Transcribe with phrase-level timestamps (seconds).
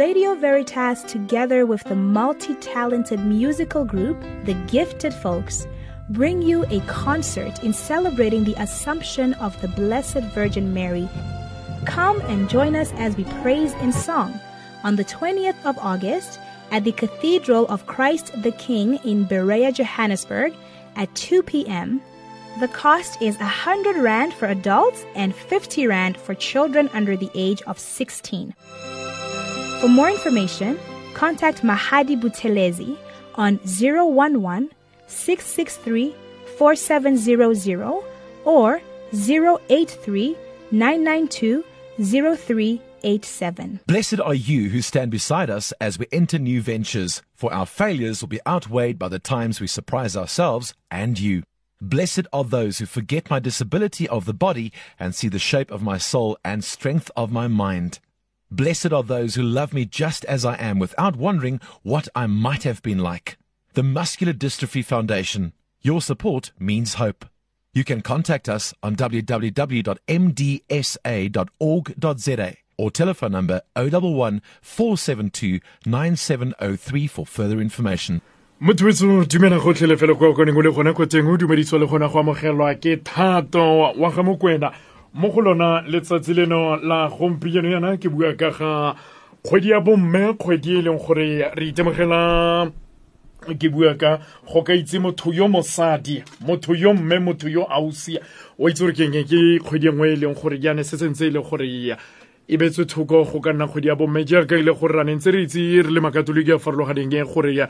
[0.00, 5.66] Radio Veritas, together with the multi talented musical group, The Gifted Folks,
[6.08, 11.06] bring you a concert in celebrating the Assumption of the Blessed Virgin Mary.
[11.84, 14.40] Come and join us as we praise in song
[14.84, 16.40] on the 20th of August
[16.70, 20.54] at the Cathedral of Christ the King in Berea, Johannesburg
[20.96, 22.00] at 2 p.m.
[22.58, 27.60] The cost is 100 Rand for adults and 50 Rand for children under the age
[27.66, 28.54] of 16.
[29.80, 30.78] For more information,
[31.14, 32.98] contact Mahadi Butelezi
[33.36, 34.68] on 011
[35.06, 36.14] 663
[36.58, 38.02] 4700
[38.44, 38.82] or
[39.14, 40.36] 083
[40.70, 41.64] 992
[41.98, 43.80] 0387.
[43.86, 48.20] Blessed are you who stand beside us as we enter new ventures, for our failures
[48.20, 51.42] will be outweighed by the times we surprise ourselves and you.
[51.80, 55.80] Blessed are those who forget my disability of the body and see the shape of
[55.80, 57.98] my soul and strength of my mind.
[58.52, 62.64] Blessed are those who love me just as I am without wondering what I might
[62.64, 63.38] have been like.
[63.74, 65.52] The Muscular Dystrophy Foundation.
[65.82, 67.24] Your support means hope.
[67.72, 69.96] You can contact us on www.mdsa.org.za
[72.76, 78.20] or telephone number 011 472 9703 for further information.
[78.60, 84.10] dumela koneng o le gona ko teng o le gona go amogelwa ke thato wa
[84.10, 84.74] ga mokwena
[85.14, 88.94] mo go lona letsatsi leno la gompieno yana ke bua ka ga
[89.42, 92.70] kgwedi ya bomme kgwedi e leng gore re itemogela
[93.58, 98.18] ke bua ka go ka itse motho yo mosadi motho yo mme motho yo ausi
[98.58, 101.30] o itse gore keng ke kgwedi e nngwe e leng gore jaane se sentse e
[101.30, 101.66] le gore
[102.50, 105.14] e betswe thoko go ka nna kgwedi ya bomme jaaka e le gore ra ne
[105.18, 107.68] ntse re itse re le makatoliki a farologaneng e gore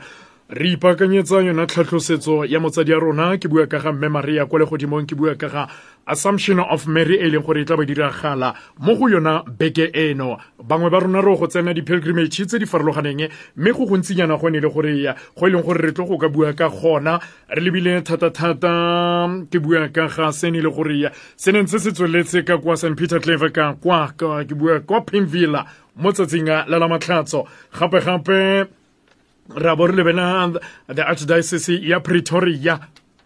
[0.51, 4.59] re ipaakanyetsa yona tlhatlhosetso ya motsadi ya rona ke bua ka ga mme maria kwa
[4.59, 5.67] legodimong ke bua ka ga
[6.07, 10.37] assumption of mary e leng gore e tla ba diragala mo go yona beke eno.
[10.59, 14.59] Bangwe ba rona re go tsena di-pilgrimage tse di farologaneng mme go gontsinyana go ne
[14.59, 17.19] le gore go e leng gore re tlo go ka bua ka gona.
[17.47, 22.43] Re lebile thata-thata ke bua ka ga sene le gore se neng se se tsweletse
[22.43, 25.63] ka kwa st peter clever ka kwa ke bua kwa pimvilla
[25.95, 28.80] mo tsatsing la la matlhatso gape-gape
[29.49, 30.53] ra bo re lebena
[30.87, 32.79] the archdiocese ya pretoria.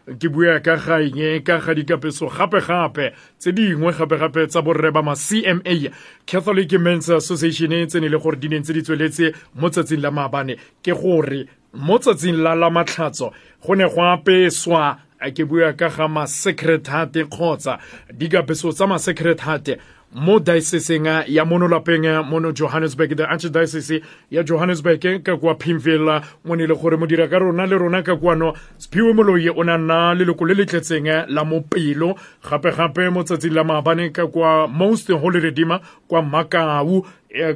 [0.06, 5.16] Ke bua ka gaeng ka ga dikapeso gape-gape tse dingwe gape-gape tsa borre ba ma
[5.16, 5.90] cma
[6.28, 10.12] catholic mens association tse ne le gore di neng tse di tsweletse mo tsatsing la
[10.12, 13.34] maabane ke gore mo tsatsing la la matlhatso
[13.66, 15.00] go ne go apeswa
[15.34, 17.80] ke bua ka ga ma-secretate kgotsa
[18.14, 19.80] dikapeso tsa ma-secretate
[20.16, 26.56] mo dioceseng ya mono lapeng mono johannesburg the archdiocese ya johannesburg ka kwa pimville mo
[26.56, 30.14] ne le gore modira ka rona le rona ka kwano spiwe moloi o na nna
[30.16, 32.16] leloko le le tletseng la mopelo
[32.50, 37.06] gape-gape mo tsatsing la maabane ka kwa most holy redeemer kwa makau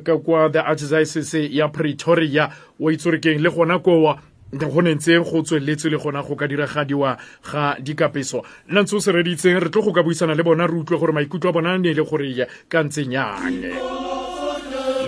[0.04, 2.50] ka kwa the archdiocese ya pretoria.
[2.80, 4.20] O itsorekeng le gona kowa
[4.54, 7.18] go ne ntse go tsweletse le gona go ka diragadiwa
[7.52, 8.44] ga dikapeso.
[8.70, 11.14] Nna ntse o se reditseng re tlo go ka buisana le bona re utlwe gore
[11.14, 13.74] maikutlo a bona ne le gore ka ntse nyane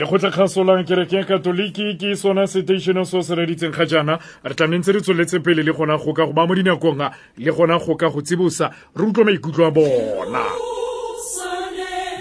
[0.02, 4.18] le go tlakgasolang kereke ya katoliki ke sona seteišene se o se reditseng ga jaana.
[4.44, 6.98] Re tla ntse re tsweletse pele le gona go ka go ba mo dinakong
[7.38, 10.44] le gona go ka go tsibosa re utlwe maikutlo a bona.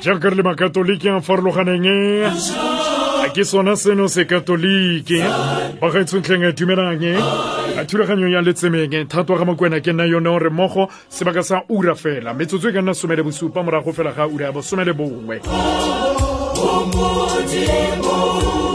[0.03, 2.90] Jaaka re le makatoliki a farologaneng
[3.35, 5.19] ke sona seno se katoliki
[5.81, 7.19] ba gaetsontlheng a dumelang eh?
[7.79, 9.07] a thulaganyo ya letsemeng eh?
[9.07, 12.35] thato ga mokwena ke nna yone gore mmogo sebaka sa ura fela.
[12.35, 15.41] Metsotso e ka nna somele bosupa morago fela ga ura ya bosomele bongwe.
[18.01, 18.70] ka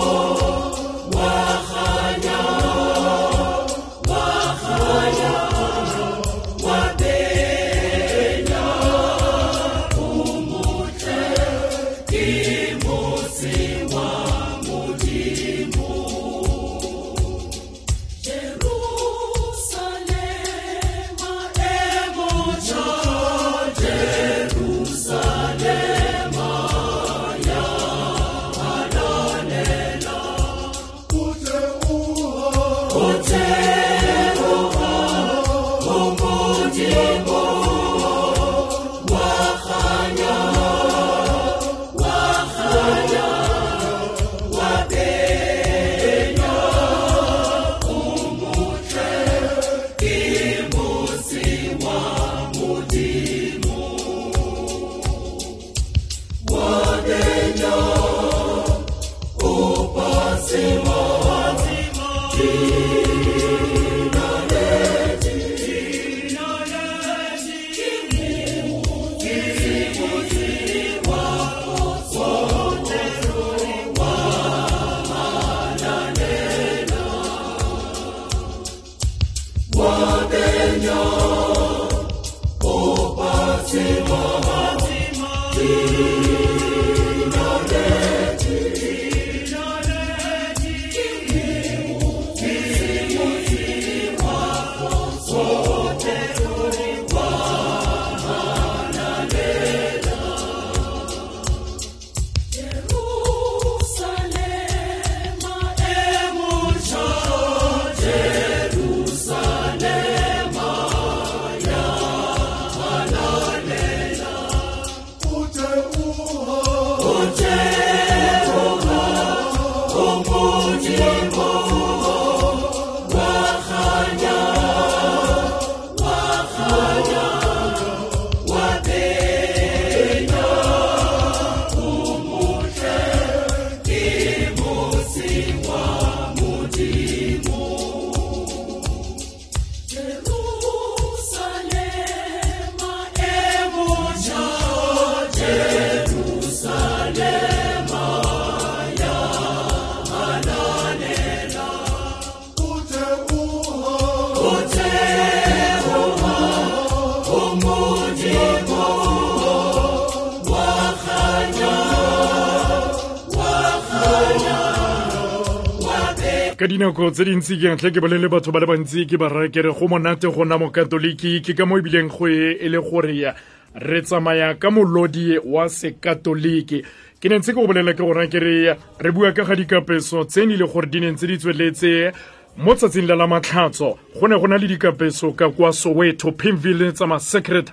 [166.76, 169.72] dinako tse dintsi ke ntlhe ke bolele batho ba le bantsi ke ba rakere kere
[169.72, 173.32] go monate go nna mokatoliki ke ka mo ebileng go e le gore
[173.80, 176.84] re tsamaya ka molodi wa sekatoliki.
[177.20, 180.44] Ke ne ntse ke go bolela ke gona ke re bua ka ga dikapeso tse
[180.44, 182.12] ne le gore di ne ntse di tsweletse
[182.60, 183.96] mo tsatsing la la matlhatso.
[184.20, 187.72] Go ne go na le dikapeso ka kwa soweto pimville tsa ma-secret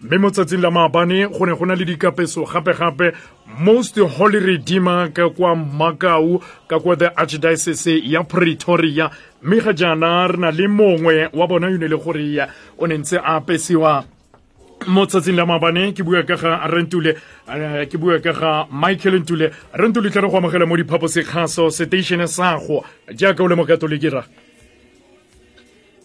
[0.00, 3.14] mme mo tsatsing la maabane go ne go na le dikapeso gape-gape
[3.58, 9.10] most holy redeemer ka kwa makau ka kwa the archdiocese ya pretoria.
[9.42, 12.46] Mme ga jaana re na le mongwe wa bona yone le gore
[12.78, 14.04] o ne ntse a apesiwa.
[14.86, 17.16] Mo tsatsing la maabane ke bua ka ga rentule
[17.90, 19.50] ke bua ka ga michael ntule.
[19.74, 24.22] Rentule tla re go amogela mo diphaposekgaso seteišene sago jaaka o le mokatoliki ra.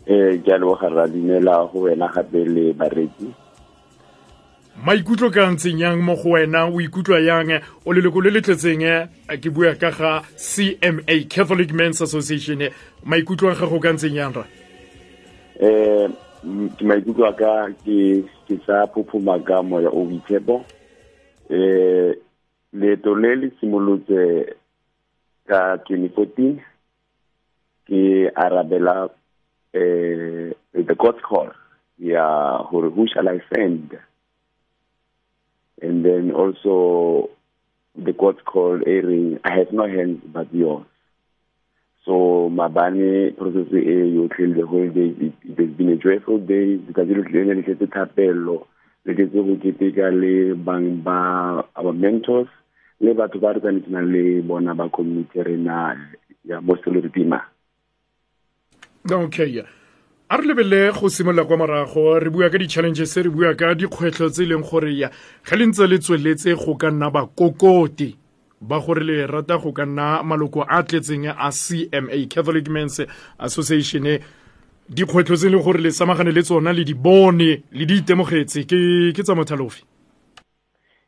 [0.10, 3.43] Um ke a leboga ra dumela go wena gape le bareki
[4.84, 8.84] maikutlo ka ntseng yang mo go wena o ikutlwa yang o leloko le le tletseng
[9.40, 12.68] ke bua ka ga cma catholic mens association.
[13.08, 14.44] Maikutlo a gago ka ntseng yang ra?
[15.64, 20.68] Um maikutlo a ka ke ke sa phophoma ka moya o boitshepo.
[21.48, 22.14] Um
[22.76, 24.52] leeto le le simolotse
[25.48, 26.60] ka 2014
[27.88, 29.08] ke arabela
[29.72, 31.48] um the god call
[32.00, 33.96] ya gore who shall i send
[35.84, 37.30] and then also
[37.96, 40.86] the court called airing I have no hands but yours.
[42.06, 46.78] So Mabane process e yotlhe the whole day it, it has been a joyful day
[46.78, 48.66] because le tlile le tletse thapelo
[49.06, 52.50] le tletse go keteka le bang ba our mentors
[53.00, 55.96] le batho ba re tsanetsena le bona ba community rena
[56.46, 57.44] ya Most Holy Redeemer.
[59.10, 59.48] Okay.
[59.48, 59.68] Yeah.
[60.34, 64.30] A re lebelele go simolola kwa morago re bua ka di-challenges re bua ka dikgwetlho
[64.34, 65.12] tse e leng gore ya
[65.46, 68.18] ge le ntse le tsweletse go ka nna bakokoti
[68.60, 73.06] ba gore le rata go ka nna maloko a tletseng a cma catholic mans
[73.38, 74.10] association.
[74.90, 78.66] Dikgwetlho tse e leng gore le samagane le tsona le di bone le di itemogetse
[78.66, 79.86] ke tsa mothalofi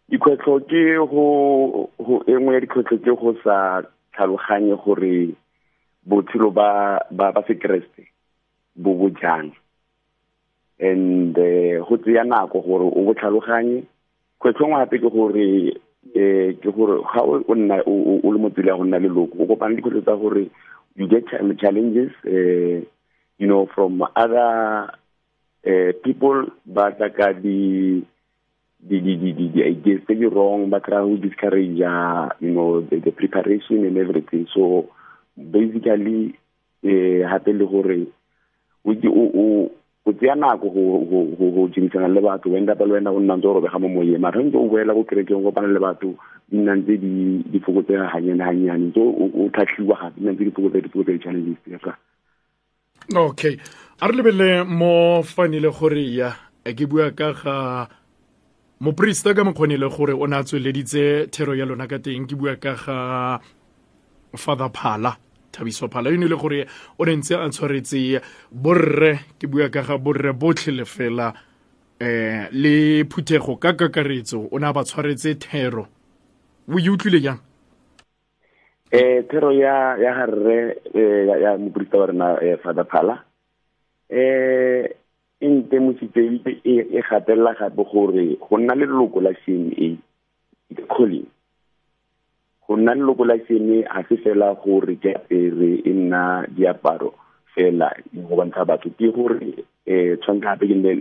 [0.06, 1.02] dikgwetlho ke
[2.30, 3.82] e nngwe ya dikgwetlho ke go sa
[4.14, 5.34] tlhaloganye gore
[6.06, 7.02] botshelo ba
[7.50, 8.14] sekeresete
[8.76, 9.10] bo bo
[10.80, 13.84] and go tseya nako gore o bo tlhaloganye.
[14.40, 15.72] Kgwetlho gape ke gore
[16.16, 20.16] um ke gore ga o nna o le ya go nna o kopana dikgwetlho tsa
[20.16, 20.50] gore
[20.96, 21.28] you get
[21.60, 22.80] challenges uh,
[23.38, 24.92] you know from other
[26.04, 28.04] people ba tla ka di
[28.80, 31.80] di di di di ideas tse di wrong ba try go discourage
[32.40, 34.46] you know the, the preparation and everything.
[34.54, 34.90] So
[35.36, 36.38] basically
[36.84, 38.08] eh hape le gore
[38.86, 43.54] o tseya nako go jimisana le batho wenda pa le wena o nna ntse o
[43.54, 44.22] robega mo moyeng.
[44.22, 46.14] Mara ntse o boela ko kerekeng kopana le batho
[46.50, 50.52] di nna ntse di fokotsega ganyane ganyane ntse o tlhatlhiwa gape di nna ntse di
[50.54, 51.98] fokotsa di fokotsa di-challenges tsa
[53.18, 53.58] okay.
[54.02, 56.30] A re lebelele mo fanele gore ya
[56.64, 57.90] ke bua ka ga
[58.82, 62.30] moporista ka mokgonele gore o ne a tsweleditse thero ya lona ka teng.
[62.30, 62.98] Ke bua ka ga
[64.38, 65.18] father phala
[65.56, 66.68] thabiso phala yone le gore
[67.00, 68.22] o ne ntse a tshwaretse
[68.52, 71.32] borre ke bua ka ga borre botlhe le fela
[72.00, 75.88] eh le phuthego ka kakaretso o ne a ba tshwaretse thero.
[76.68, 77.40] O e utlwile jang?
[78.92, 83.24] Eh thero ya ya harre ya moporista wa rena father phala.
[84.10, 84.90] Eh
[85.42, 86.22] e ntemositse
[86.64, 89.98] e gatelela gape gore go nna le leloko la cma
[90.76, 91.28] ke calling
[92.68, 97.14] go nna leloko la sene ga se fela gore ke apere e nna diaparo
[97.54, 100.92] fela go bontsha batho ke gore um tshwanetse gape ke nne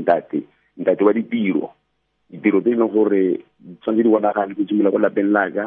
[0.00, 0.42] ntate
[0.78, 1.70] ntate wa ditiro.
[2.30, 3.22] Ditiro tse e leng gore
[3.80, 5.64] tshwanetse di bonagale ke simolola ko lapeng laka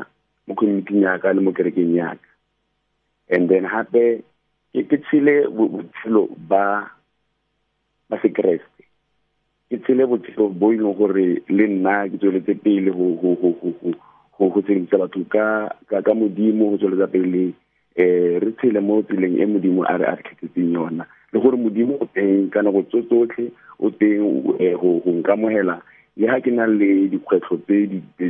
[0.48, 2.28] mo communityng yaka le mo kerekeng yaka
[3.30, 4.24] and then gape
[4.74, 6.92] ke tshele botshelo ba
[8.10, 8.84] ba sekeresete
[9.72, 13.16] ke tshele botshelo bo e leng gore le nna ke tsweletse pele go
[14.42, 17.54] go go tshedisa batho ka ka modimo go tsweletsa pele
[17.96, 21.06] eh re tshele mo tseleng e modimo a re a kgethetseng yona.
[21.32, 24.26] Le gore modimo o teng ka nako tso tsotlhe o teng
[24.82, 25.78] go go nkamogela
[26.18, 28.30] le ha ke na le dikgwetlho tse di tse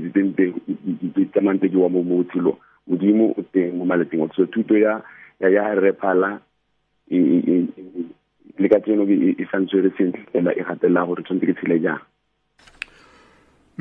[1.71, 4.99] di wa mo botshelong modimo o teng mo maleteng so thuto ya
[5.39, 6.41] ya rephala
[8.59, 12.03] le ka tseno e santse re sentle fela e gatelela gore tshwanetse ke tshele jang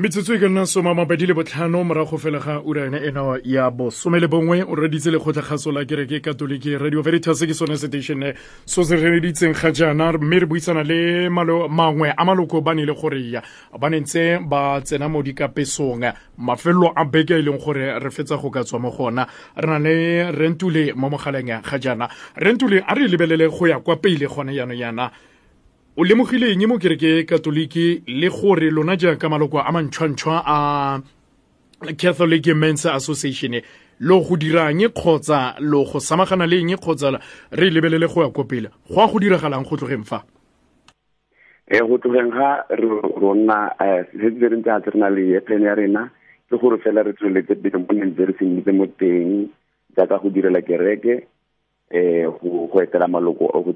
[0.01, 4.19] metsotso e ka nna soma mabedi le botlhano morago fela ga ura ena ya bosome
[4.19, 8.33] le bongwe o reditse lekgotlakgaso la kereke katolike radio veritas ke sone setatione
[8.65, 12.93] so se reditseng ga jaana mme re buisana le mangwe a maloko ba ne le
[12.97, 13.41] gore
[13.77, 14.01] ba ne
[14.41, 16.13] ba tsena mo dikapesong.
[16.37, 19.27] Mafelo a beke e leng gore re fetsa go ka tswa mo gona.
[19.55, 22.09] Re na le rentule mo mogaleng ga jaana.
[22.37, 25.11] Rentule a re lebelele go ya kwa pele gone yano yana
[25.97, 31.01] o lemogileng mo kereke katoliki le gore lona jaaka maloko a mantšhwantšhwa a
[31.97, 33.59] catholic men's association
[33.99, 37.19] lo go dirang kgotsa lo go samagana le eng kgotsa
[37.51, 38.69] re lebelele go ya ko pele?
[38.87, 40.23] Go a go diragalang go tlogeng fa?
[41.67, 42.63] E go tlogeng ga
[43.19, 43.75] rona
[44.15, 46.07] se se re ntse re na le plan ya rena
[46.49, 49.49] ke gore fela re tsweletse pele mo neng re se mo teng
[49.97, 51.27] jaaka go direla kereke
[51.93, 52.25] eh
[52.71, 53.71] go etela maloko go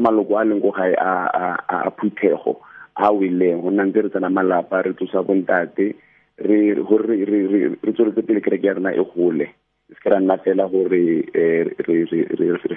[0.00, 2.58] maloko a leng go gae a phuthego
[2.96, 5.94] a wileng go nna ntse re tsena malapa re tsosa bontate
[6.38, 9.46] re re tsweletse pele kereke ya rena e gole.
[9.92, 12.02] Se ke ra nna fela gore re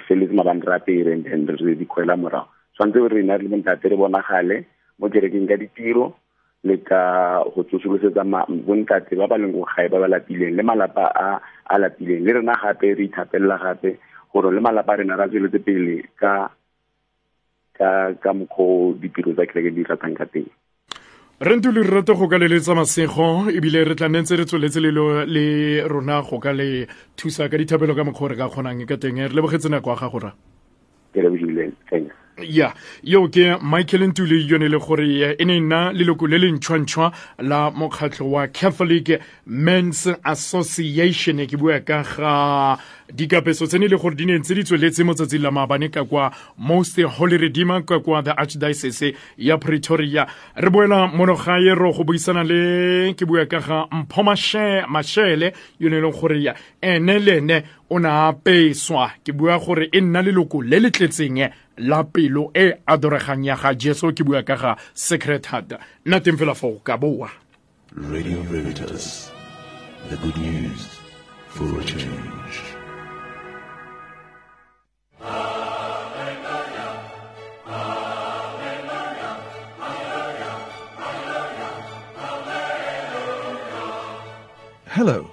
[0.06, 1.74] feletse mabane ra pere and then re
[2.16, 2.46] morago.
[2.76, 4.64] Tshwanetse re le bontate re bonagale
[6.64, 6.76] le
[10.08, 10.62] lapileng le
[12.32, 12.62] a
[13.82, 13.98] re
[14.36, 16.52] gore le malapa rena ra tsweletse pele ka
[17.72, 20.48] ka ka mokgwa ditiro tsa kereke di ratang ka teng.
[21.40, 25.84] Re nto le rate go ka leletsa masego ebile re tla nentse re tsweletse le
[25.88, 29.20] rona go ka le thusa ka dithapelo ka mokgwa re ka kgonang ka teng.
[29.20, 30.30] Re lebogetse nako ya gago ra.
[31.12, 32.14] Ke lebogile thanks.
[32.36, 37.70] Ya yo ke michael ntule yone le gore e ne nna leloko le lentšhwantšhwa la
[37.70, 42.76] mokgatlho wa catholic men's association ke bua ka ga
[43.12, 46.30] dikapeso tsene le gore di ne ntse di tsweletse mo tsatsing la maabane ka kwa
[46.58, 50.26] most holy redeemer ka kwa the archdiocese ya pretoria.
[50.56, 55.96] Re boela mono gae ro go buisana le ke bua ka ga mpho mashele yone
[55.96, 60.22] e leng gore ene le ene o ne a peswa ke bua gore e nna
[60.22, 64.56] leloko le le tletseng eh, la pelo e adoregang ya ga jesu ke bua ka
[64.56, 67.30] ga secret heart nna teng fela fo ka boa.
[67.94, 69.30] Radio veritas
[70.10, 71.00] the good news
[71.48, 72.75] for a change
[84.96, 85.30] Hello,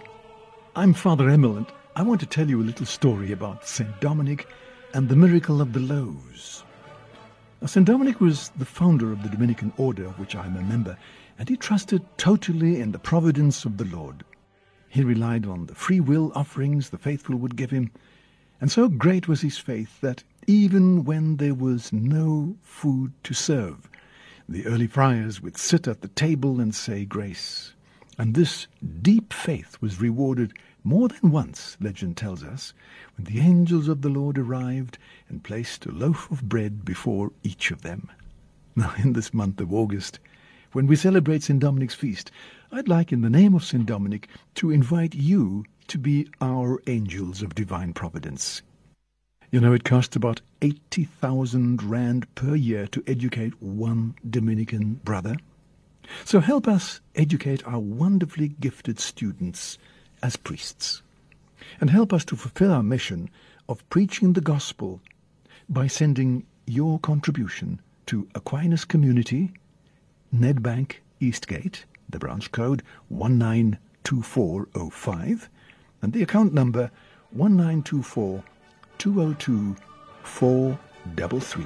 [0.75, 4.01] I'm Father Emil, I want to tell you a little story about St.
[4.01, 4.47] Dominic
[4.93, 6.65] and the miracle of the loaves.
[7.61, 7.85] Now, St.
[7.85, 10.97] Dominic was the founder of the Dominican order, of which I'm a member,
[11.39, 14.25] and he trusted totally in the providence of the Lord.
[14.89, 17.89] He relied on the free will offerings the faithful would give him,
[18.63, 23.89] and so great was his faith that even when there was no food to serve,
[24.47, 27.73] the early friars would sit at the table and say grace.
[28.17, 28.67] And this
[29.01, 32.73] deep faith was rewarded more than once, legend tells us,
[33.17, 37.69] when the angels of the Lord arrived and placed a loaf of bread before each
[37.69, 38.09] of them.
[38.77, 40.19] Now, in this month of August,
[40.71, 41.59] when we celebrate St.
[41.59, 42.31] Dominic's feast,
[42.71, 43.85] I'd like, in the name of St.
[43.85, 48.61] Dominic, to invite you to be our angels of divine providence.
[49.51, 55.35] You know, it costs about 80,000 rand per year to educate one Dominican brother.
[56.25, 59.77] So help us educate our wonderfully gifted students
[60.21, 61.01] as priests
[61.79, 63.29] and help us to fulfill our mission
[63.69, 65.01] of preaching the gospel
[65.69, 69.51] by sending your contribution to Aquinas Community,
[70.35, 75.49] Nedbank Eastgate, the branch code 192405,
[76.03, 76.91] and the account number
[77.31, 78.43] 1924
[78.97, 79.75] 202
[80.23, 81.65] 433.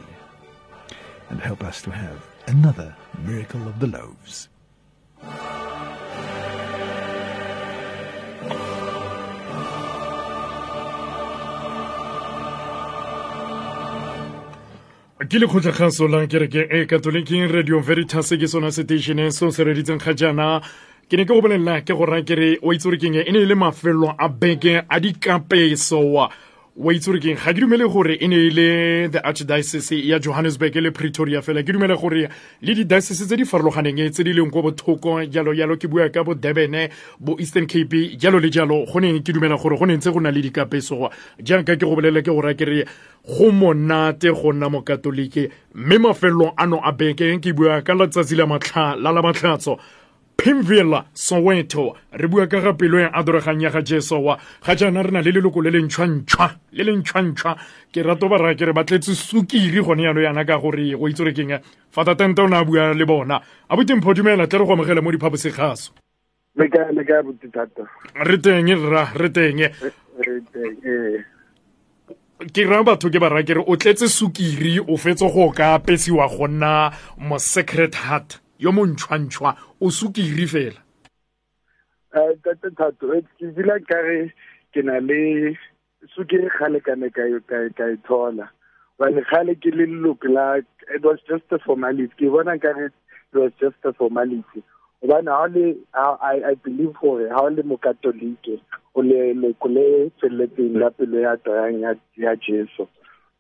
[1.30, 4.48] And help us to have another miracle of the loaves.
[15.28, 20.00] ke lekgotlakgaso la kereke e eh, katoliking radio veritas ke sona seteišeneng seo se reditseng
[20.00, 20.62] ga jaana
[21.10, 23.40] ke ne ke go bolelela ke go raya kere o itse gore keng e ne
[23.40, 25.00] e le mafelo a beke a
[26.78, 29.08] wa itse gore keng ga ke dumele gore e e le
[30.04, 31.64] ya johannesburg le pretoria fela.
[31.64, 32.28] Ke dumele gore
[32.62, 36.24] le di-diocese tse di farologaneng tse di leng ko bothoko jalo jalo ke bua ka
[36.24, 39.96] bo durban bo eastern cape jalo le jalo go ne ke dumela gore go ne
[39.96, 41.10] ntse go na le dikapeso.
[41.42, 42.84] Jaaka ke go bolela ke gore ke re
[43.24, 44.28] go monate
[46.58, 47.54] ano a beke ke
[50.38, 51.96] pimville soweto.
[52.12, 54.38] Re bua ka ga pelo a adoregang ya ga jesowa.
[54.64, 57.58] Ga jaana re na le leloko le lentšhwantšhwa le lentšhwantšhwa
[57.92, 61.08] ke rato ba raya ke re ba tletse sukiri gone yano yana ka gore go
[61.10, 61.60] itse re keng
[61.92, 63.42] fata tente o ne a bua le bona.
[63.70, 65.92] A botempho dumela tle re go amogela mo diphaposegaso.
[66.56, 69.60] Re teng rra re teng.
[72.54, 75.74] Ke ra batho ke ba raya ke re o tletse sukiri o fetse go ka
[75.76, 80.82] apesiwa go nna mo secret heart yo montšhwantšhwa o sukiri fela.
[82.44, 84.34] Tate thato ke bila kare
[84.74, 85.58] ke na le
[86.16, 88.50] sukiri kgale ka ne ka e thola.
[89.00, 90.56] Bane kgale ke le leloko la
[90.96, 92.14] it was just a formality.
[92.18, 92.94] Ke bona kare it
[93.34, 94.64] was just a formality.
[95.04, 95.76] Gobane ga le
[96.50, 98.60] i believe gore ga o le mokatolike
[98.96, 101.82] o le leko le feleletseng la pelo ya toyang
[102.16, 102.88] ya jesu.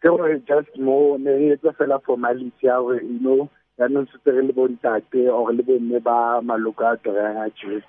[0.01, 4.29] Ke gore just mo ne e etsa fela formality ya gore you know yaanong setse
[4.33, 7.85] re le bontate or le bomme ba maloko a torang a jesu.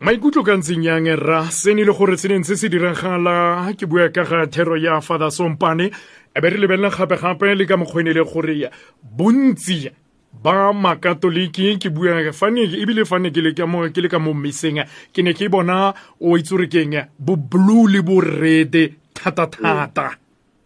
[0.00, 4.24] Maikutlo ka ntseng yang rra sene le gore tseneng se se diragala ke bua ka
[4.24, 5.90] ga thero ya father sompane.
[6.30, 8.70] E be re lebelela gape-gape le ka mokgwene le gore
[9.02, 9.90] bontsi
[10.32, 14.32] ba makatoliki ke bua fane ebile fane ke le ka mo ke le ka mo
[14.32, 14.78] mmeseng
[15.12, 20.14] ke ne ke bona o itse re keng bo blue le bo red thata thata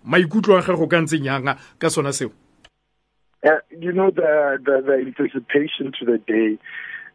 [0.05, 2.44] maikutlo a gago ka ntseng yang ka sona seo
[3.45, 6.59] Uh, you know, the, the, the anticipation to the day,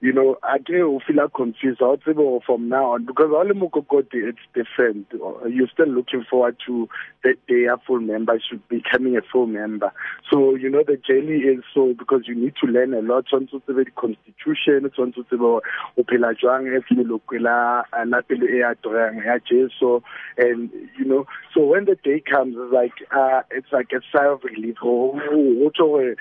[0.01, 1.81] you know, I do feel like confused.
[1.81, 1.97] I'll
[2.45, 5.07] from now on because all Mukokoti, it's different.
[5.11, 6.87] You're still looking forward to
[7.23, 9.91] that day a full member should becoming a full member.
[10.31, 13.25] So, you know, the journey is so because you need to learn a lot.
[13.33, 15.23] on to the constitution, it's on to
[15.97, 19.99] opela jwang if you look la la pele e atorang ya Jesu
[20.37, 24.27] and you know, so when the day comes it's like uh it's like a sigh
[24.27, 24.77] of relief.
[24.81, 26.15] Oh, oh, oh,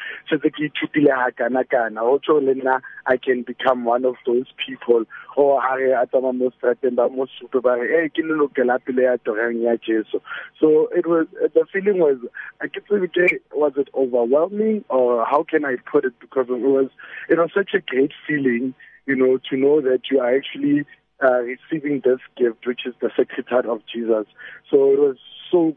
[3.06, 5.04] I can become become one of those people.
[5.36, 8.78] Or ha re a tsama mo strateng ba mo supe ba re eh ke lelokela
[8.84, 10.20] pele ya torang ya jesu.
[10.60, 12.18] So it was the feeling was
[12.60, 16.14] I get was it overwhelming or how can I put it?
[16.20, 16.90] Because it was
[17.28, 18.74] it was such a great feeling
[19.06, 20.84] you know to know that you are actually
[21.22, 24.26] uh, receiving this gift which is the sacred heart of Jesus.
[24.70, 25.16] So it was
[25.50, 25.74] so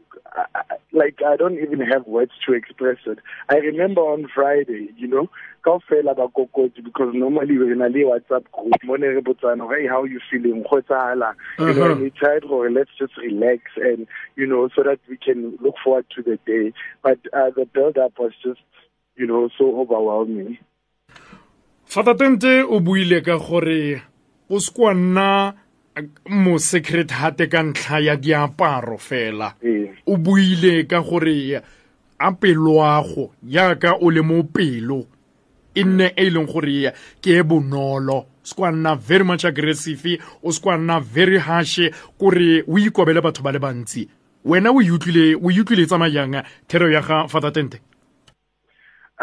[0.92, 3.18] like I don't even have words to express it.
[3.48, 5.28] I remember on Friday, you know,
[5.64, 9.86] kaofela ba kokoti because normally we're in a WhatsApp group mo ne re botsana hey
[9.86, 10.64] how you feeling?
[10.64, 15.16] Tsala you know we tried gore let's just relax and you know so that we
[15.16, 16.72] can look forward to the day.
[17.02, 18.60] But uh, the build up was just
[19.16, 20.58] you know so overwhelming.
[21.84, 24.02] Fata Tente o buile ka gore
[24.52, 25.54] o se kwa nna
[26.28, 29.54] mo secret hate ka ntlha ya diaparo fela.
[29.64, 29.90] Ee.
[30.06, 31.62] o buile ka gore
[32.18, 35.06] a peloago yaaka o le mo pelo
[35.74, 38.26] e nne e leng gore ke e bonolo.
[38.42, 41.80] Se kwa nna very much aggressive o se kwa nna very harsh
[42.18, 44.08] kore o ikobele batho ba le bantsi.
[44.44, 47.80] Wena o utlwile tsamayang thero ya ga father tente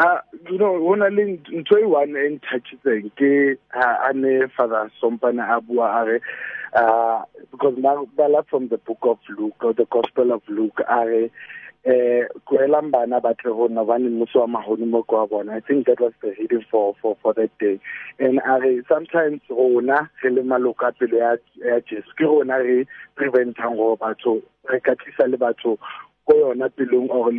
[0.00, 0.16] Uh,
[0.50, 5.60] you know, ho na le ntho e one e ntouchitseng ke a father sompane a
[5.60, 6.20] a re
[6.72, 7.76] uh, because
[8.16, 11.28] bala from the book of Luke or the gospel of Luke are
[11.84, 12.24] eh
[15.06, 15.52] kwa bona.
[15.52, 17.78] I think that was the reading for for for that day.
[18.18, 21.36] And are sometimes rona re le maloko a pele ya
[21.80, 22.86] jesu ke rona re
[23.18, 25.76] preventang go batho re ka tlisa le batho
[26.26, 27.30] ko yona pelong or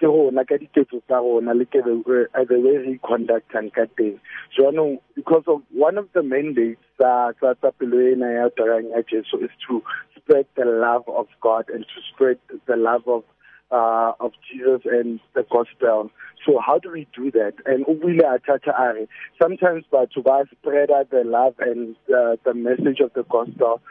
[0.00, 4.18] ke rona ka diketso tsa rona le ke the way re conductang ka teng
[4.56, 9.02] jaanong because of one of the mandates tsa tsa tsa pelo ena ya tarang ya
[9.10, 9.82] jesu is to
[10.16, 13.24] spread the love of god and to spread the love of
[13.70, 16.10] uh, of Jesus and the gospel.
[16.46, 17.52] So how do we do that?
[17.66, 18.96] And ubile atata are
[19.40, 23.82] sometimes but to spread out the love and uh, the message of the gospel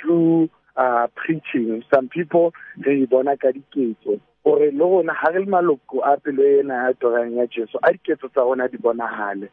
[0.00, 1.82] through uh, preaching.
[1.92, 6.42] Some people they bona ka diketso gore le rona ga re le maloko a pelo
[6.42, 9.48] ena ya ya jesu a diketso tsa rona di bonagale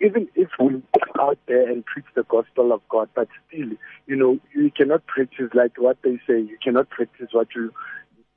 [0.00, 3.70] even if we go out there and preach the gospel of god but still
[4.06, 7.72] you know you cannot practice like what they say you cannot practice what you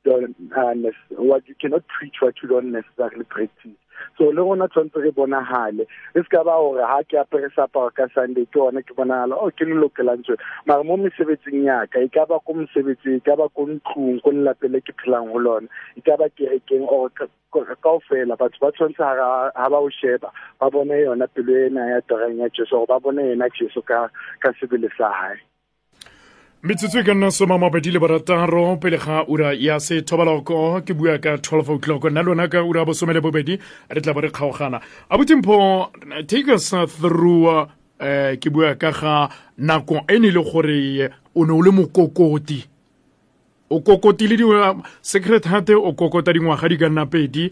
[0.09, 0.73] don't uh,
[1.29, 3.77] what you cannot preach what you don't necessarily practice
[4.17, 5.83] so le gona tshwanetse re bonagale
[6.15, 9.47] e se ba gore ga ke apere seaparo ka sunday ke one ke bonagala o
[9.47, 13.25] oh, ke le lokelang tsone mara mo mesebetsing yaka e ka ba ko mosebetsing e
[13.29, 15.67] ka ba ko ntlong ko lelapeng le ke phelang lona.
[15.95, 16.49] E ka ba ba
[19.69, 23.49] ba o sheba ba yona pelo ena ya ba yena
[24.39, 25.11] ka sebele sa
[26.61, 30.81] metsotso e ka nna soma mabedi le barataro pele ga ura ya sethobaloko.
[30.83, 32.03] Ke bua ka 12 o'clock.
[32.11, 33.57] Nna lona ka ura bosome le bobedi
[33.89, 34.81] re tla bo re kgaogana.
[35.09, 35.87] Abutimpo
[36.27, 37.65] take us through uh,
[38.35, 42.65] ke bua ka ga nako e ne le gore o ne o le mokokoti.
[43.71, 44.43] O kokotile di
[45.01, 47.49] secret heart o kokota dingwaga di ka nna pedi.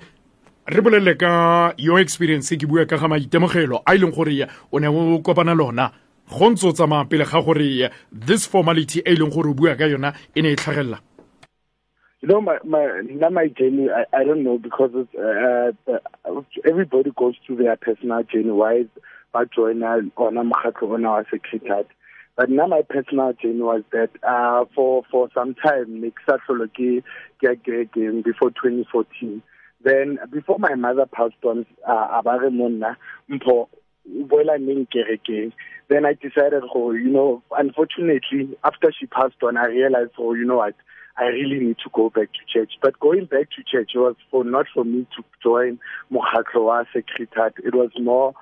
[0.67, 4.79] Re bolelele ka your experience ke bua ka ga maitemogelo a e leng gore o
[4.79, 5.93] ne o kopana lona
[6.29, 6.73] go ntse o
[7.05, 10.55] pele ga gore this formality e leng gore o bua ka yona e ne e
[10.55, 10.99] tlhagelela
[12.21, 13.89] You know, my my not my journey.
[13.91, 18.49] I, I don't know because it's, uh, uh, everybody goes through their personal journey.
[18.49, 18.85] Why
[19.35, 21.25] I join on a on our.
[22.35, 26.39] But now my personal journey was that uh, for for some time, before
[28.49, 29.43] 2014.
[29.83, 32.21] Then before my mother passed on, uh,
[34.07, 35.51] boela neng kerekeng
[35.89, 40.45] then I decided, oh, you know, unfortunately, after she passed on, I realized, oh, you
[40.45, 40.75] know what,
[41.17, 42.73] I really need to go back to church.
[42.81, 45.79] But going back to church was for not for me to join
[46.11, 47.53] Mokhatlo Secretariat.
[47.63, 48.33] It was more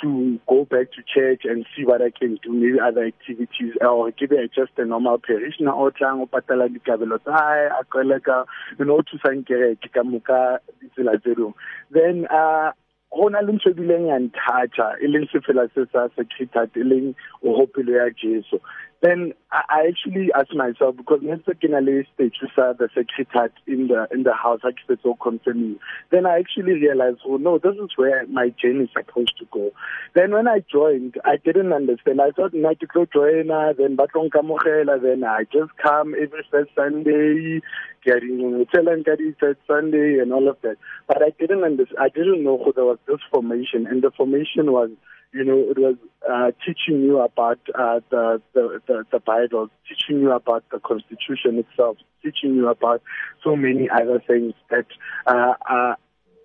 [0.00, 4.10] to go back to church and see what I can do, maybe other activities, or
[4.12, 8.22] give it just a normal parishioner or tlang o patala dikabelo tsa hae a tlwele
[8.24, 8.44] ka
[8.78, 11.52] you know to sang kereke ka moka ditsela tse
[11.90, 12.72] then uh
[13.12, 17.52] gona le ntshebile yang nthatha e leng sefela se sa se treated e leng o
[17.58, 18.60] hopelo ya Jesu.
[19.02, 21.20] Then I, actually asked myself because
[21.60, 21.80] thing I
[22.14, 22.34] stage
[22.78, 25.80] the secretariat in the in the house I keep so confirming.
[26.10, 29.72] Then I actually realized, oh no, this is where my journey is supposed to go.
[30.14, 32.20] Then when I joined, I didn't understand.
[32.20, 36.70] I thought I could go join then Batlong Kamogela, then I just come every first
[36.76, 37.60] Sunday,
[38.04, 40.76] getting third Sunday and all of that.
[41.08, 44.70] But I didn't understand I didn't know who there was this formation and the formation
[44.70, 44.90] was
[45.32, 45.96] you know, it was
[46.30, 51.58] uh, teaching you about uh, the, the, the, the Bible, teaching you about the Constitution
[51.58, 53.02] itself, teaching you about
[53.42, 54.86] so many other things that
[55.26, 55.94] uh, uh,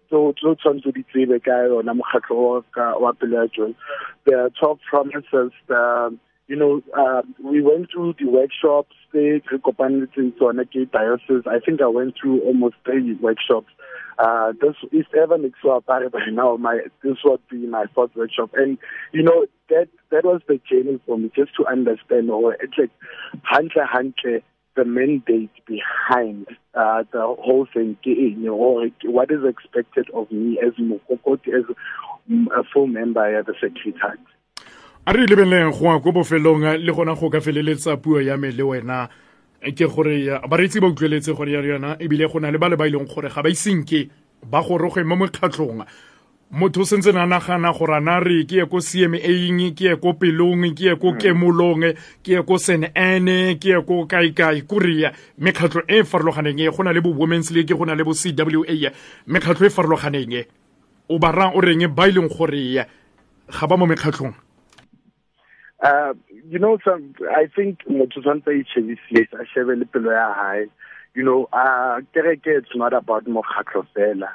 [0.10, 2.64] so tlo tshwanetse di tsebe ka yona mokgatlo
[3.02, 3.76] wa pele
[4.26, 6.18] the 12 promises the
[6.48, 11.44] you know, uh, we went through the workshops, they kopanetseng tsona ke diocese.
[11.46, 13.68] I think I went through almost three workshops.
[14.18, 18.50] Uh, this East Evan Ixuapare by now, my, this would be my fourth workshop.
[18.56, 18.78] And,
[19.12, 22.90] you know, that, that was the journey for me, just to understand, or it's like,
[23.44, 24.42] hunter, hunter,
[24.76, 30.74] the mandate behind uh, the whole thing, you know, what is expected of me as
[31.48, 31.64] as
[32.58, 34.20] a full member of the secretariat.
[35.08, 38.52] A re lebeleleng go ya ko bofelong le gona go ka feleletsa puo ya me
[38.52, 39.08] le wena
[39.64, 42.88] ke gore bareetsi ba utlweletse gore ya yona ebile go na le ba le ba
[42.88, 44.10] ileng gore ga ba isenke
[44.44, 45.86] ba goroge mo mokgatlhong
[46.52, 50.12] motho o sentse na nagana gore ana re ke ye ko cmaing ke ye ko
[50.12, 54.36] pelong ke ye ko kemolong ke ye ko sen ane ke ye ko kae
[54.68, 58.04] korea mekgatlho e e farologaneng e go na le bo women's league go na le
[58.04, 58.92] bo cwa
[59.28, 60.44] mekgatlho e farologaneng
[61.08, 62.84] o barang o reng ba ileng gore
[63.48, 64.47] ga ba mo mekgatlhong
[65.84, 66.14] Uh,
[66.50, 70.66] you know, some, I think motho tshwanetse a itšhebisise a shebe le hae.
[71.14, 74.30] You know uh kereke it's not about mokgatlo fela.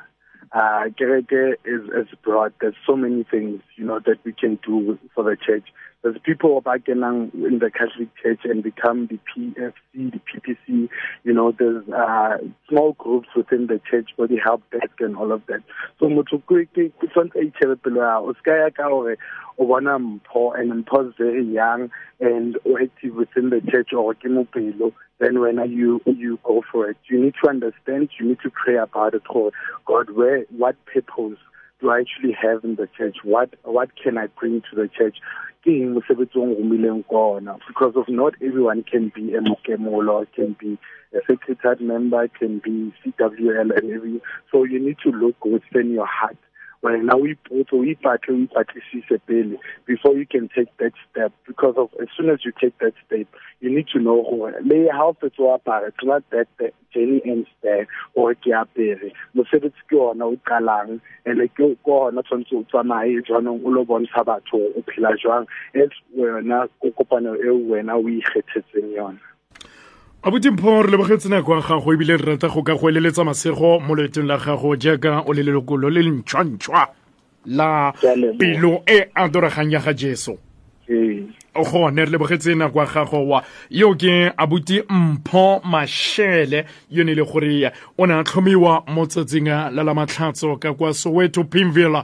[0.53, 4.99] Uh kereke is is broad there's so many things you know that we can do
[5.15, 5.69] for the church
[6.03, 10.89] there's people back in the Catholic Church and become the PFC, the PPC.
[11.23, 12.39] You know, there's uh,
[12.69, 15.61] small groups within the church for the help desk and all of that.
[16.01, 18.89] So motho ke ke tshwantse a ya o ska ya ka
[19.61, 25.59] mpho and mpho very young and active within the church or ke mopelo then when
[25.71, 29.23] you you go for it you need to understand you need to pray about it
[29.87, 31.39] god where what purpose
[31.83, 33.17] do I actually have in the church?
[33.25, 35.17] What what can I bring to the church?
[37.69, 40.77] because of not everyone can be a mokemolo, can be
[41.15, 46.07] a secretariat member, can be CWL and every so you need to look within your
[46.07, 46.37] heart
[46.83, 51.75] wena o ipotse o ipatle o ipatlisise pele before you can take that step because
[51.77, 53.27] of as soon as you take that step
[53.61, 56.73] you need to know gore le ha o fetsa o apara it's not that the
[56.93, 59.13] journey ends there gore ke apere.
[59.35, 64.25] Mosebetsi ke ona o qalang and ke ona tshwanetse o tsamaye jwanong o lo bontsha
[64.25, 69.32] batho o phela jwang as wena ko kopano eo wena o ikgethetseng yona
[70.23, 73.81] abuti mpho re lebogetse nako ya gago ebile re rata go ka go eleletsa masego
[73.81, 76.87] mo loetong la gago jaaka o le leloko lo le lentšhwantšhwa
[77.47, 77.93] la
[78.39, 80.39] pelo e adoragang ya ga jesu.
[80.89, 81.27] Ee.
[81.57, 87.13] O gone re lebogetse nako ya gago wa yo ke abuti mpho mashele yo ne
[87.13, 91.43] e le gore o ne a tlhomiwa mo tsatsing la la matlhatso ka kwa soweto
[91.43, 92.03] pimville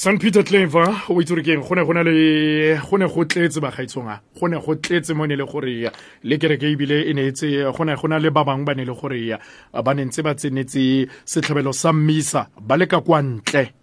[0.00, 3.60] st peter clever o itse keng go ne go na le go ne go tletse
[3.60, 5.92] bagaitshonga go ne go tletse mo ne le gore
[6.24, 8.86] le kereke ebile e ne etse go ne go na le ba bangwe ba ne
[8.88, 9.36] le gore
[9.84, 13.79] ba ne ntse ba tsenetse setlhabelo sa mmisa ba le ka kwa ntle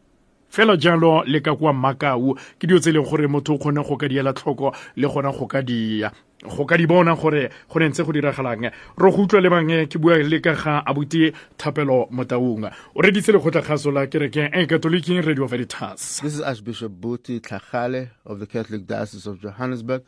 [0.49, 3.97] fela jalo le ka kwa makau ke dio tse leng gore motho o kgone go
[3.97, 6.03] ka diela tlhoko le gona go ka di
[6.43, 9.85] go ka di bona gore go ne ntse go diragalang ro go utlwa le bangwe
[9.89, 15.21] ke bua le ka ga abuti thapelo motaung o reditse lekgotlakgaso la kereke e katoliki
[15.21, 20.03] radio veritas This is Archbishop Buti Tlhagale of the Catholic Diocese of Johannesburg.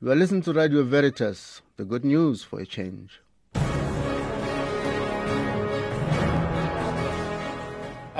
[0.00, 3.20] You are listening to Radio Veritas, the good news for a change.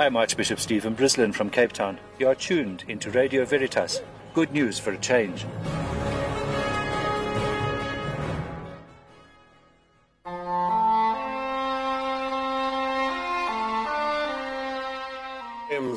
[0.01, 1.99] I'm Archbishop Stephen Brislin from Cape Town.
[2.17, 4.01] You are tuned into Radio Veritas.
[4.33, 5.45] Good news for a change.
[10.25, 10.33] I'm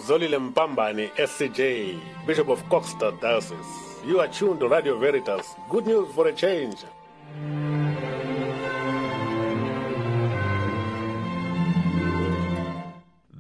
[0.05, 3.57] Zolile Mpambani, SCJ, Bishop of Kokstad Diocese.
[4.05, 5.55] You are tuned to Radio Veritas.
[5.71, 6.85] Good news for a change.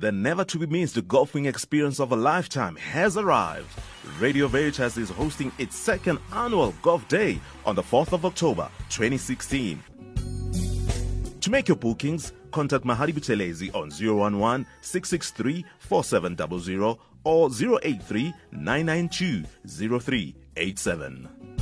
[0.04, 3.70] The never to be missed golfing experience of a lifetime has arrived.
[4.20, 9.82] Radio Veritas is hosting its second annual Golf Day on the 4th of October 2016.
[11.40, 17.48] To make your bookings, contact Mahadi Butelezi on 011 663 4700 or
[17.82, 21.53] 083 992 0387.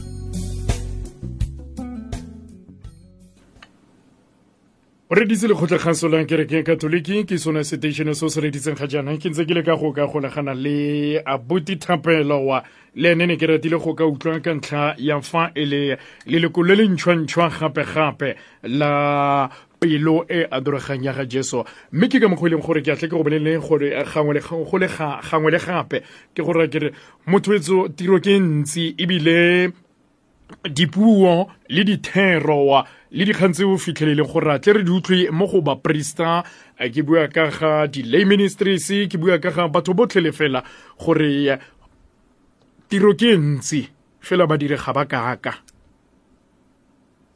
[5.12, 9.18] O reditse lekgotlakgaso la kereke katholiki ke sone seteišene se o se reditseng ga jaana.
[9.20, 12.62] Ke ntse ke le ka go ka golagana le abuti thapelowa
[12.96, 16.64] le ene ne ke ratile go ka utlwa ka ntlha ya fa e le leloko
[16.64, 18.30] le le ntšhwantšhwa gape-gape
[18.72, 21.60] la pelo e adoregang ya ga jesu
[21.92, 25.58] mme ke ka mokgwa e leng gore ke atle ke go boleleng gore gangwe le
[25.60, 26.00] gape
[26.32, 26.88] ke gore kere
[27.26, 29.76] motho etso tiro ke ntsi ebile
[30.68, 35.46] dipuo le ditheroa le dikgang tse o fitlheleleng gore a tle re di utlwe mo
[35.46, 36.42] go baporista
[36.78, 40.62] eh, ke bua ka ga di-lay ministries ke bua ka ga batho botlhe le fela
[40.98, 41.58] gore
[42.88, 43.82] tiro ke e ntsi
[44.20, 45.52] fela badiri ga ba kaka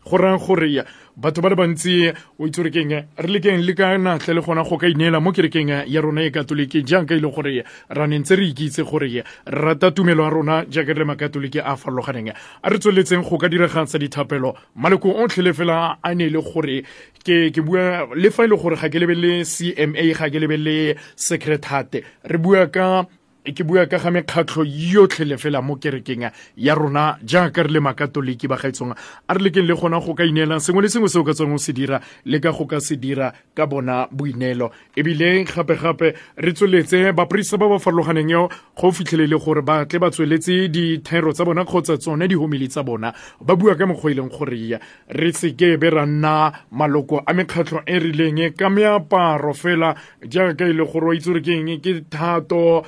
[0.07, 0.85] go rang gore
[1.17, 2.71] batho ba le bantsi o itse gore
[3.17, 6.31] re lekeng le ka natlhe le gona go ka ineela mo kerekeng ya rona e
[6.31, 10.31] katoliki jaaka e le gore ra ne ntse re ikitse gore re rata tumelo ya
[10.31, 12.33] rona jaaka re le makatoliki a a farologaneng.
[12.63, 14.55] A re tsweletseng go ka diragatsa dithapelo.
[14.77, 16.85] Maleko otlhe le fela a ne e le gore
[17.25, 22.05] ke bua le fa e le gore ga ke lebelele cma ga ke lebelele secretate
[22.25, 23.07] re bua ka
[23.55, 27.81] ke bua ka ga mekgatlho yotlhe le fela mo kerekeng ya rona jaaka re le
[27.81, 28.95] makatoliki ba gaetsong.
[29.29, 31.55] A re lekeng le gona go ka ineelang sengwe le sengwe se o ka tswang
[31.55, 34.71] o se dira le ka go ka se dira ka bona boineelo.
[34.97, 40.11] Ebile gape-gape re tsweletse baporista ba ba farologaneng yo go fitlhelele gore ba tle ba
[40.11, 43.13] tsweletse dithaero tsa bona kgotsa tsone dihomili tsa bona.
[43.41, 47.83] Ba bua ka mokgwa e leng gore re seke be ra nna maloko a mekgatlho
[47.87, 52.03] e rileng ka meaparo fela jaaka e le gore o itse gore ke eng ke
[52.11, 52.85] thato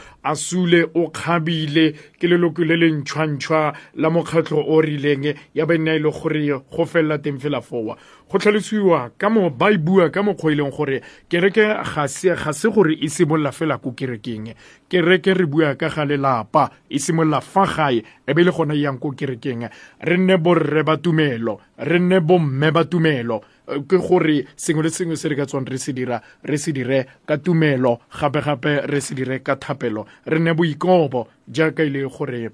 [0.49, 3.61] sule o kgabile ke leloko le le ntšhwantšhwa
[4.01, 7.97] la mokgatlho o rileng ya ba nna e le gore go felela teng fela fowa
[8.29, 12.69] go tlhalosiwa ka mo ba e bua ka mokgwa e leng gore kereke ga se
[12.69, 14.53] gore e simolola fela ko kerekeng.
[14.89, 18.85] Kereke re bua ka ga lelapa e simolola fa gae e be le gona e
[18.85, 19.69] yang ko kerekeng.
[20.05, 23.43] Re nne borre ba tumelo re nne bomme ba tumelo.
[23.69, 26.73] Eh, ke gore sengwe le sengwe se re ka tswang re se dira re se
[26.73, 30.07] dire ka tumelo gape-gape re se dire ka thapelo.
[30.27, 32.51] Re nne boikobo jaaka e le gore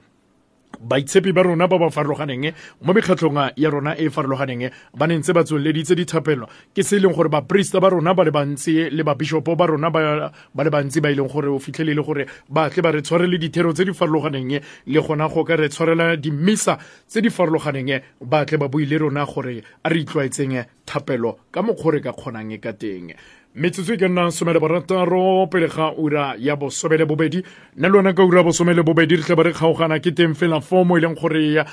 [0.80, 5.18] baitshepi ba rona ba ba farologaneng mo mekgatlhong ya rona e e farologaneng ba ne
[5.18, 6.46] ntse ba tswelleditse dithapelo.
[6.74, 9.90] Ke se e leng gore baporista ba rona ba le bantsi le babishopo ba rona
[9.90, 13.38] ba le bantsi ba e leng gore o fitlhelele gore ba tle ba re tshwarele
[13.38, 18.44] dithero tse di farologaneng le gona go ka re tshwarela dimisa tse di farologaneng ba
[18.44, 22.72] tle ba buile rona gore a re itlwaetseng thapelo ka mokgwa re ka kgonang ka
[22.72, 23.14] teng
[23.54, 27.42] metsotso e ka nnang some le barataro pele ura ya bosome le bobedi.
[27.76, 30.10] Nna le wena ka ura ya bosome le bobedi re tla ba re kgaogana ke
[30.14, 31.64] teng fela fo e leng gore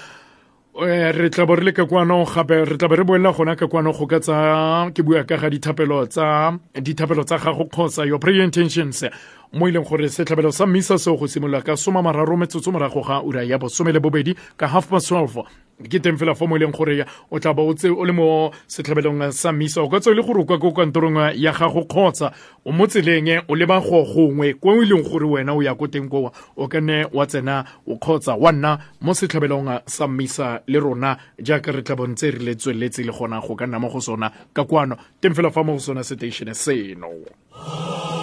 [0.80, 3.68] eh, re tla re le ka kwano gape re tla be re boelela gona ka
[3.68, 8.20] kwano go ka tsa ke bua ka ga dithapelo tsa dithapelo tsa gago kgotsa your
[8.40, 9.04] intentions
[9.54, 13.02] mo e leng gore setlhabelo sa mmisa seo go simolola ka soma mararo metsotso morago
[13.02, 15.44] ga ura ya bosome le bobedi ka half past 12
[15.90, 18.14] ke teng fela fo mo e leng gore o tla ba o tse o le
[18.14, 21.84] mo setlhabelong sa mmisa o ka tswe le gore o kwa ko kantorong ya gago
[21.84, 22.32] kgotsa
[22.66, 25.88] o mo tseleng o leba go gongwe ko e leng gore wena o ya ko
[25.88, 30.62] teng kowa o ka nne wa tsena o kgotsa wa nna mo setlhabelong sa mmisa
[30.68, 33.90] le rona jaaka re tla bontse re le tsweletse le gona go ka nna mo
[33.90, 34.96] go sona ka kwano.
[35.20, 38.21] Teng fela fa mo go sona seteišene seno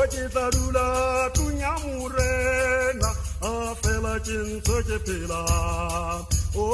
[0.00, 0.86] o ke tla dula
[1.36, 3.10] tunya morena
[3.42, 5.40] a fela ke ntse ke phela
[6.56, 6.68] o.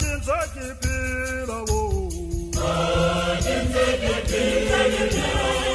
[0.00, 1.80] Ke ntse ke phela o.
[3.44, 5.71] ke ntse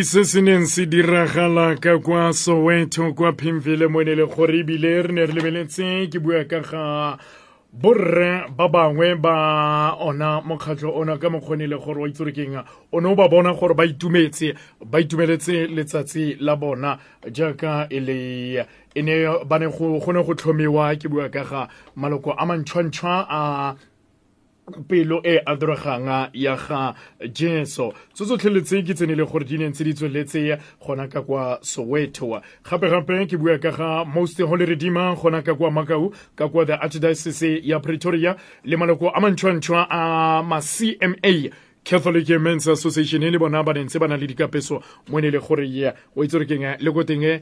[0.00, 4.60] ke se se neng se diragala ka kwa soweto kwa pimvile mo ne le gore
[4.60, 7.18] ebile re ne re lebeletse ke bua ka ga
[7.72, 12.56] borre ba bangwe ba ona mokgatlho ona ka mokgone le gore wa itse keng
[12.92, 16.96] o ne o ba bona gore ba itumetse ba itumeletse letsatsi la bona
[17.28, 21.68] jaaka e le e ne ba ne go ne go tlhomiwa ke bua ka ga
[21.96, 23.76] maloko a mantšhwantšhwa a
[24.88, 26.94] pelo e adoregang ya ga
[27.32, 27.92] jeso.
[28.14, 32.40] Tso tsotlheletse ke tsene le gore di neng tse di tsweletse gona ka kwa soweto.
[32.64, 36.76] Gape-gape ke bua ka ga most holy redeemer gona ka kwa makau ka kwa the
[36.78, 41.50] archdiocese ya pretoria le maloko a mantšhwantšhwa a ma-cma
[41.84, 45.64] catholic men's association le bona ba nentse ba na le dikapeso mo ne le gore
[46.16, 47.40] o itse re keng le ko teng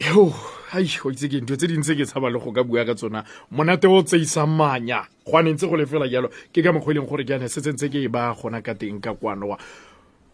[0.00, 0.32] yo
[0.72, 3.24] ai go itse ke ntho tse dintse ke tshaba le go ka bua ka tsona.
[3.50, 5.06] Monate o tseisang manya.
[5.26, 7.88] Go ntse go lefela jalo ke ka mokgwa e leng gore ke ane setse ntse
[7.88, 9.58] ke e ba gona ka teng ka kwanowa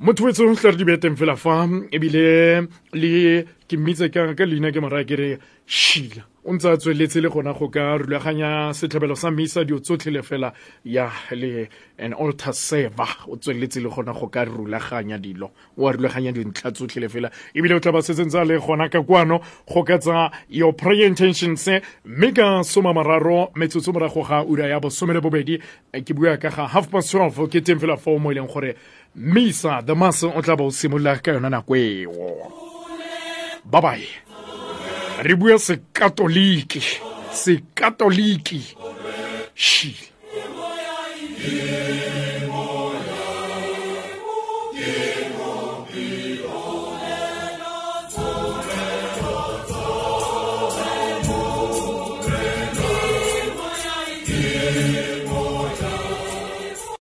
[0.00, 2.64] motho wetse tla re di beteng fela fa ebile
[2.96, 5.28] le ke mmitse ka leina ke moraya ke re
[5.66, 10.22] shila o ntse a tsweletse le gona go ka rulaganya setlhabelo sa misa dio tsotlhe
[10.22, 10.52] fela
[10.84, 11.68] ya le
[11.98, 13.28] an altar server.
[13.28, 17.30] O tsweletse le gona go ka rulaganya dilo o a rulaganya dintlha tsotlhe fela.
[17.54, 21.68] Ebile o tla ba setsentse le gona ka kwano go ka tsa your prayer intentions.
[22.04, 25.60] Mme ka soma mararo metsotso morago ga ura ya bosome le bobedi
[25.92, 28.76] ke bua ka ga half past twelve ke teng fela fao mo e leng gore
[29.14, 32.32] misa the mass o tla ba o simolola ka yona nako eo.
[33.68, 34.29] Bye bye
[35.22, 36.80] Ribuia se catholique,
[37.30, 38.74] se catholique.
[39.54, 40.10] Chile.